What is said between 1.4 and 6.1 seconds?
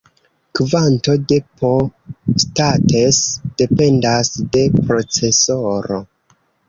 "P-States" dependas de procesoro.